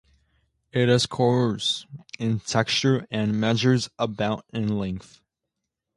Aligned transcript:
It 0.71 0.89
is 0.89 1.05
coarse 1.05 1.85
in 2.17 2.39
texture 2.39 3.05
and 3.11 3.39
measures 3.39 3.91
about 3.99 4.45
in 4.49 4.79
length. 4.79 5.21